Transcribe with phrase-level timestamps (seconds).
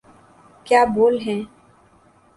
[0.65, 1.41] کیا بول ہیں۔